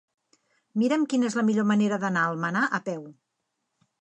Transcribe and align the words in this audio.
Mira'm 0.83 1.03
quina 1.11 1.29
és 1.29 1.37
la 1.39 1.43
millor 1.51 1.67
manera 1.73 2.01
d'anar 2.05 2.25
a 2.25 2.33
Almenar 2.33 2.65
a 2.79 2.81
peu. 2.89 3.05